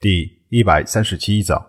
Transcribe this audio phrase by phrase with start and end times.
[0.00, 1.62] 第一百三十七章，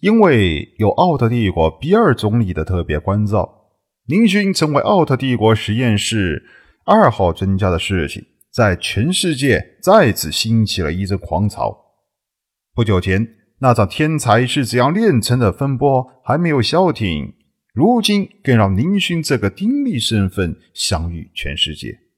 [0.00, 3.70] 因为有奥特帝国比尔总理的特别关照，
[4.08, 6.42] 宁勋成为奥特帝国实验室
[6.84, 11.78] 二号专家的事情，在全世界再次兴起了一阵狂潮。
[12.74, 17.34] 不久前，那场天才是怎样炼成的风波还没有消停，
[17.72, 22.09] 如今更让宁勋这个丁力身份享誉全世界。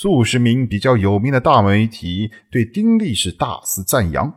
[0.00, 4.32] 数十名比较有名的大媒体对丁力是大肆赞扬，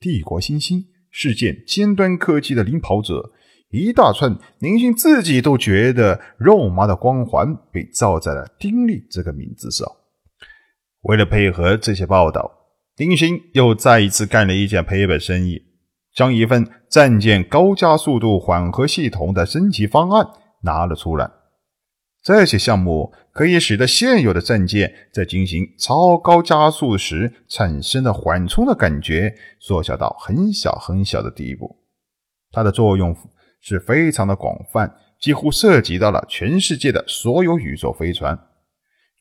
[0.00, 3.30] 帝国新星、世界尖端科技的领跑者，
[3.70, 9.86] 一大串宁勋自己都觉得肉麻的光环被罩在了丁力这个名字上。
[11.02, 12.50] 为了配合这些报道，
[12.96, 15.62] 丁鑫又再一次干了一件赔本生意，
[16.16, 20.26] 将一份战舰高加速度缓和系统的升级方案
[20.64, 21.30] 拿了出来。
[22.26, 31.76] 这些项目可以使得现有的战舰在进行超高加速时产生的缓冲的感觉缩小到很小很小的地步。
[32.50, 33.16] 它的作用
[33.60, 38.36] 是非常的广泛，几乎涉及到了全世界的所有宇宙飞船。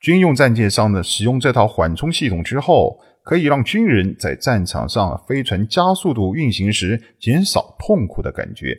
[0.02, 8.76] 军用战舰上的使用这套缓冲系统之后，可以让军人在战场上飞船加速度运行时减少痛苦的感觉，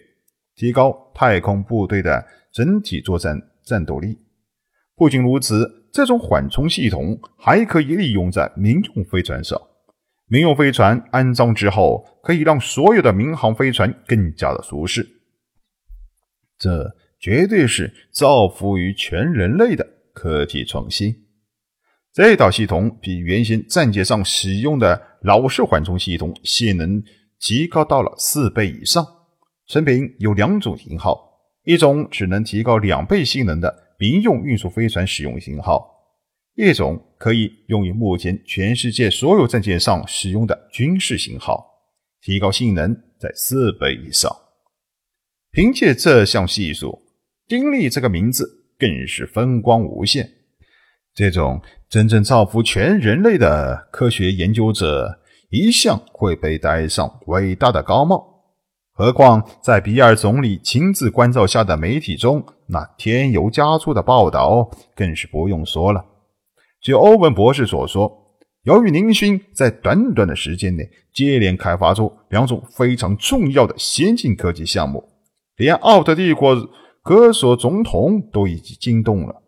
[0.56, 3.41] 提高太空部队的整体作战。
[3.67, 4.17] 战斗力。
[4.95, 9.61] 不仅如此，这种缓冲系统还可以利用在民用飞船上。
[10.28, 15.06] 民用飞船安装之后，可以让所有的民航飞船更加的舒适。
[16.59, 21.14] 这绝对是造福于全人类的科技创新。
[22.12, 27.03] 这套系统比原先战舰上使用的老式缓冲系统性能
[27.39, 29.06] 提高到了四倍以上。
[29.67, 31.35] 成品有两种型号。
[31.67, 35.84] 一种只能提高两倍性能的民用运输飞船使用型号，
[36.55, 41.67] 一种可以用于目前全世界所有战舰上使用的军事型号，
[42.22, 44.31] 提高性能在四倍以上。
[45.50, 47.03] 凭借这项技术，
[47.48, 50.31] 丁力这个名字更是风光无限。
[51.16, 55.19] 这种真正造福全人类的科学研究者，
[55.50, 58.35] 一向会被戴上伟大的高帽。
[58.98, 66.02] 何况在比尔总理亲自关照下的媒体中，那添油加醋的报道更是不用说了。
[66.80, 68.10] 据欧文博士所说，
[68.62, 75.06] 由于宁勋在短短的时间内接连开发出两种非常重要的先进科技项目，
[75.56, 76.56] 连奥特帝国
[77.02, 79.42] 科索总统都已经惊动了。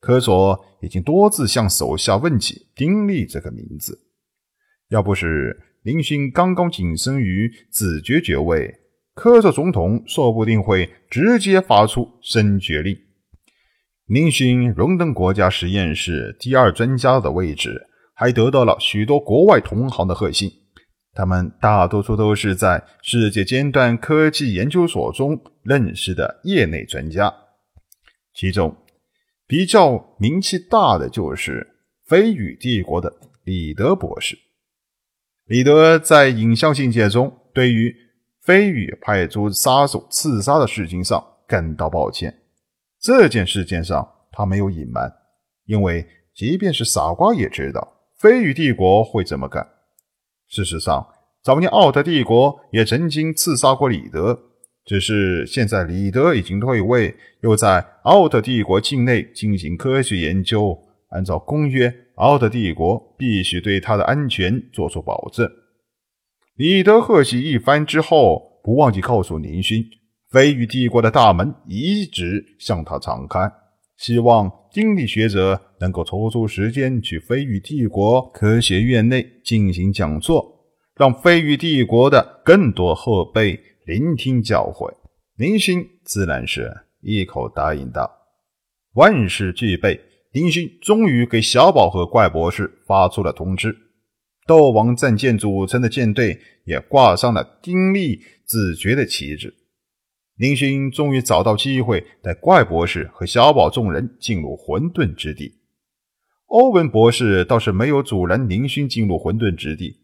[0.00, 4.02] 科索已经多次向手下问起丁力这个名字。
[4.90, 8.80] 要不是林勋刚刚晋升于子爵爵位，
[9.14, 12.96] 科索总统说不定会直接发出升爵令。
[14.06, 20.50] 宁勋荣登国家实验室第二专家的位置，还得到了许多国外同行的贺信。
[21.14, 27.32] 他们大多数都是在世界尖端科技研究所中认识的业内专家。
[28.34, 28.74] 其中
[29.46, 33.14] 比较名气大的就是飞羽帝国的
[33.44, 34.38] 李德博士。
[35.44, 37.94] 李德在影像信界中对于
[38.44, 42.40] 飞羽派出杀手刺杀的事情上感到抱歉。
[43.00, 45.12] 这件事件上，他没有隐瞒，
[45.66, 49.66] 因为即便是傻瓜也知道飞羽帝国会这么干。
[50.48, 51.06] 事实上，
[51.42, 54.38] 早年奥特帝国也曾经刺杀过李德，
[54.84, 60.76] 只是现在李德已经退位，又在奥特帝国境内进行科学研究。
[61.10, 65.48] 按照公约，奥特帝国必须对他的安全做出保证。
[66.62, 69.84] 彼得贺喜一番之后，不忘记告诉宁勋，
[70.30, 73.50] 飞羽帝国的大门一直向他敞开，
[73.96, 80.64] 希望经理学者能够抽出时间去飞羽帝国科学院内进行讲座，
[80.94, 84.88] 让飞羽帝国的更多后辈聆听教诲。
[85.38, 88.08] 宁勋自然是一口答应道。
[88.94, 90.00] 万事俱备，
[90.32, 93.76] 宁勋终于给小宝和怪博士发出了通知。
[94.46, 99.54] 斗王战舰组成的舰队也挂上了丁力子爵的旗帜。
[100.36, 105.60] 林勋终于找到机会，带怪博士和小宝众人进入混沌之地。
[106.46, 110.00] 欧文博士倒是没有阻拦林勋进入混沌之地，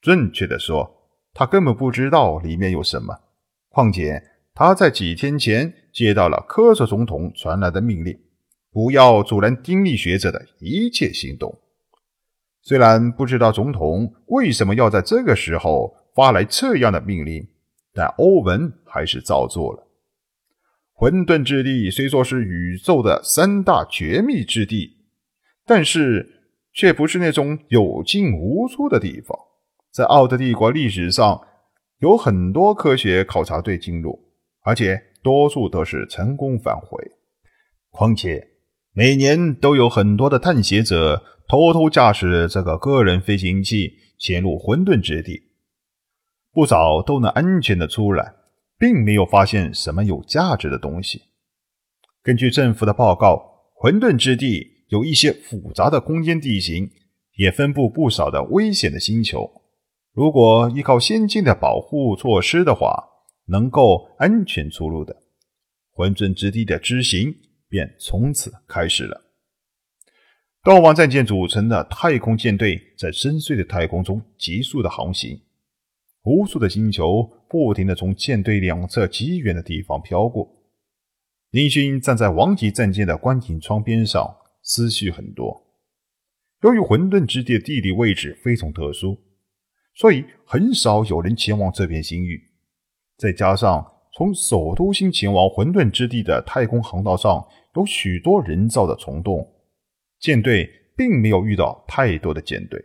[0.00, 3.14] 准确的说，他根本不知道里面有什么。
[3.68, 4.22] 况且
[4.54, 8.18] 他在几天前接到了科索总统传来的命令，
[8.70, 11.58] 不要阻拦丁力学者的一切行动。
[12.68, 17.48] 虽然不知道总统为什么要在这个时候发来这样的命令，
[17.94, 19.86] 但欧文还是照做了。
[20.92, 24.98] 混沌之地虽说是宇宙的三大绝密之地，
[25.64, 29.34] 但是却不是那种有进无出的地方。
[29.90, 31.40] 在奥特帝国历史上
[32.00, 34.28] 有很多科学考察队进入，
[34.60, 37.02] 而且多数都是成功返回。
[37.88, 38.46] 况且
[38.92, 45.44] 每年都有很多的探险者偷偷驾驶这个个人飞行器潜入混沌之地，
[46.52, 48.34] 不少都能安全的出来，
[48.78, 51.22] 并没有发现什么有价值的东西。
[52.22, 56.90] 根据政府的报告，混沌之地有一些复杂的空间地形，
[57.36, 59.50] 也分布不少的危险的星球。
[60.12, 63.02] 如果依靠先进的保护措施的话，
[63.46, 65.16] 能够安全出入的。
[65.92, 67.34] 混沌之地的之行
[67.70, 69.27] 便从此开始了。
[70.64, 75.40] 盗王战舰组成的太空舰队在深邃的太空中急速的航行，
[76.24, 80.48] 无数的星球不停的从舰队两侧极远的地方飘过。
[81.50, 85.64] 林勋站在王级战舰的观景窗边上，思绪很多。
[86.62, 89.16] 由于混沌之地的地理位置非常特殊，
[89.94, 92.42] 所以很少有人前往这片星域。
[93.16, 97.46] 再加上从首都星前往混沌之地的太空航道上
[97.76, 99.48] 有许多人造的虫洞，
[100.18, 102.84] 舰队并没有遇到太多的舰队。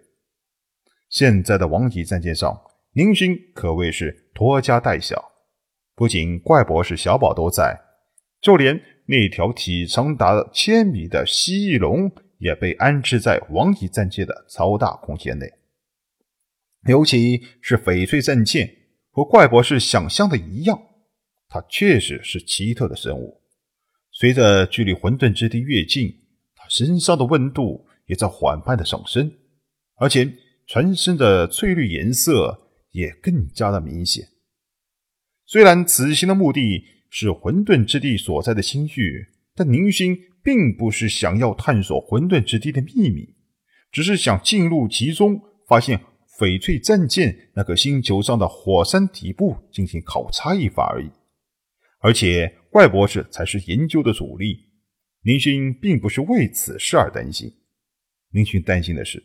[1.09, 2.61] 现在的王级战舰上，
[2.93, 5.31] 宁勋可谓是拖家带小，
[5.95, 7.79] 不仅怪博士小宝都在。
[8.41, 15.47] 就连那条体长达千米的蜥蜴龙也被安置在王级战舰的超大空间内。
[16.87, 18.69] 尤其是翡翠战舰，
[19.09, 20.77] 和怪博士想象的一样，
[21.47, 23.41] 它确实是奇特的生物。
[24.11, 26.22] 随着距离混沌之地越近，
[26.73, 29.31] 身上的温度也在缓慢的上升，
[29.97, 30.27] 而且
[30.65, 34.27] 全身的翠绿颜色也更加的明显。
[35.45, 43.35] 虽然此行的目的，是混沌之地所在的星域，但宁勋并不是想要探索混沌之地的秘密，
[43.91, 46.01] 只是想进入其中，发现
[46.39, 51.11] 翡翠战舰那个星球上的火山底部进行考察一番而已。
[51.99, 54.72] 而且怪博士才是研究的主力，
[55.23, 57.51] 林勋并不是为此事而担心。
[58.29, 59.23] 林勋担心的是，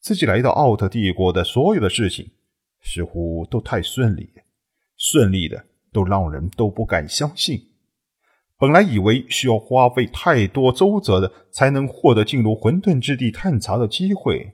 [0.00, 2.30] 自己来到奥特帝国的所有的事情
[2.82, 4.30] 似乎都太顺利，
[4.96, 5.66] 顺利的。
[5.92, 7.60] 都让人都不敢相信。
[8.56, 14.52] 本来以为需要花费太多周折的，才能获得进入混沌之地探查的机会，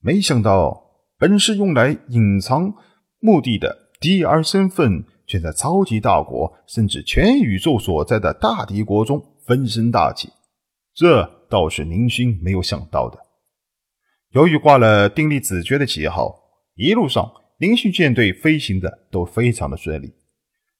[0.00, 2.74] 没想到本是用来隐藏
[3.18, 10.28] 目的的 D.R 身份，却在超级大国甚至全宇宙所在的大敌国中分身大起。
[10.92, 13.16] 这倒是林勋没有想到的。
[14.32, 16.34] 由于挂了丁力子爵的旗号，
[16.74, 17.30] 一路上。
[17.60, 20.14] 灵讯舰队飞行的都非常的顺利，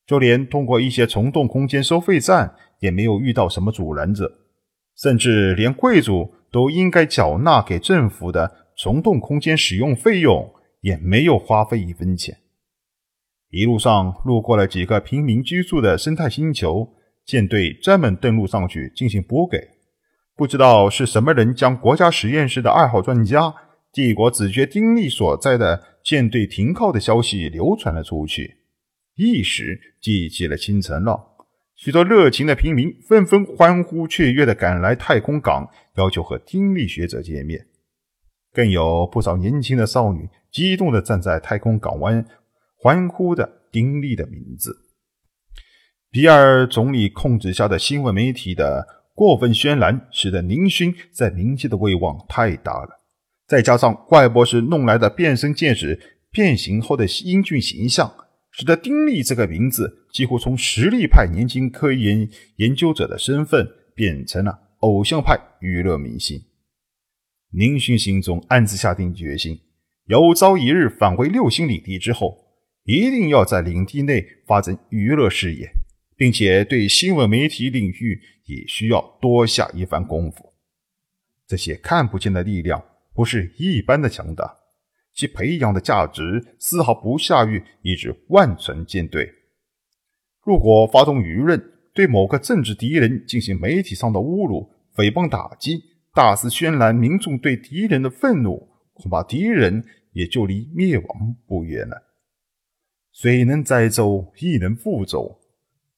[0.06, 4.32] 就连通过一些虫洞空间收费站也没有遇到什么阻拦者，
[4.96, 10.50] 甚至连贵族都应该缴纳给政府的虫洞空间使用费用
[10.80, 12.38] 也没有花费一分钱。
[13.50, 16.94] 一路上路过了几个平民居住的生态星球，
[17.26, 19.58] 舰队专门登陆上去进行补给。
[20.36, 23.52] 不知道是什么人将国家实验室的二号专家。
[23.92, 28.58] 帝国子爵丁力所在的舰队停靠的消息流传了出去，
[29.16, 31.20] 一时激起了清晨浪。
[31.74, 37.66] 许多热情的平民纷纷欢呼雀跃地赶来太空港，要求和丁力学者见面。
[38.52, 42.24] 更有不少年轻的少女激动地站在太空港湾，
[42.82, 44.74] 欢呼着丁力的名字。
[46.10, 53.00] 比尔总理控制下的新闻媒体的过分渲染，使得宁勋在民间的威望太大了。
[53.46, 58.12] 再加上怪博士弄来的变身戒指变形后的英俊形象，
[58.50, 66.40] 使得丁力这个名字几乎从实力派年轻科研研究者的身份变成了偶像派娱乐明星。
[67.52, 69.60] 宁勋心中暗自下定决心，
[70.06, 72.49] 有朝一日返回六星领地之后，
[72.84, 75.70] 一定要在领地内发展娱乐事业，
[76.16, 80.54] 并且对新闻媒体领域也需要多下一番功夫。
[81.46, 82.84] 这些看不见的力量。
[83.12, 84.58] 不是一般的强大，
[85.12, 89.30] 其培养的价值丝毫不下于一支万船舰队。
[90.42, 95.82] 如果发动舆论，对某个政治敌人进行媒体上的侮辱、诽谤、打击，
[96.14, 102.09] 大肆渲染民众对敌人的愤怒，恐怕敌人也就离灭亡不远了。
[103.20, 105.42] 水能载舟，亦能覆舟。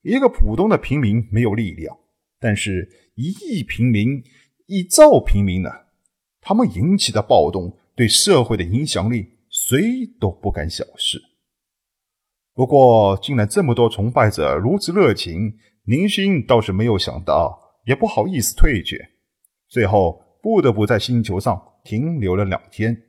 [0.03, 1.97] 一个普通的平民没有力量，
[2.41, 4.21] 但是一亿平民、
[4.67, 5.71] 一兆平民呢？
[6.41, 11.23] 他们引起的暴动对社会的影响力，谁都不敢小视。
[12.55, 18.99] 不过，竟然这么多崇拜者如此热情，宁勋倒是没有想到，也不好意思退却。
[19.69, 23.01] 最后，不得不在星球上停留了两天，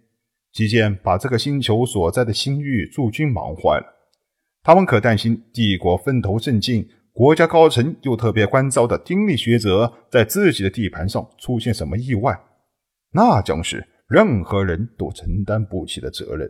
[0.52, 3.90] 期间把这个星球所在的星域驻军忙坏了。
[4.66, 12.34] 他们可担心帝国风头正劲，国家高层又特别关照的丁力学者在自己的地盘上出现什么意外，
[13.12, 16.50] 那将是任何人都承担不起的责任。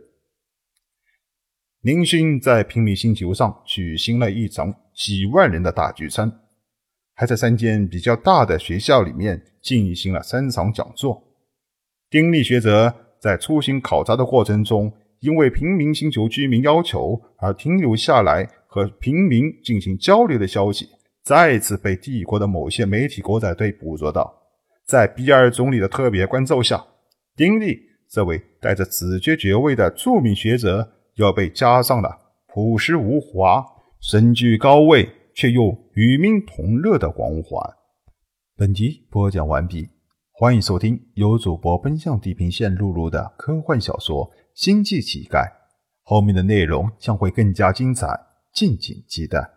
[1.80, 6.40] 林勋在平民星球上举行了一场几万人的大聚餐，
[7.14, 11.20] 还在三间比较大的学校里面进行了三场讲座。
[12.08, 14.92] 丁力学者在出行考察的过程中。
[15.24, 20.86] 因为平民星球居民要求而停留下来和平民进行交流的消息，
[21.22, 24.30] 再次被帝国的某些媒体狗仔队捕捉到。
[24.84, 26.84] 在比尔总理的特别关照下，
[27.34, 32.10] 丁力这位带着子爵爵位的著名学者，又被加上了
[32.48, 33.64] 朴实无华、
[34.02, 37.58] 身居高位却又与民同乐的光环。
[38.58, 39.88] 本集播讲完毕，
[40.32, 44.30] 欢迎收听由主播奔向地平线录入的科幻小说。
[44.54, 45.52] 星际乞丐，
[46.02, 48.06] 后面的内容将会更加精彩，
[48.52, 49.53] 敬请期待。